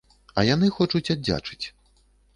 [0.41, 1.61] А яны хочуць аддзячыць.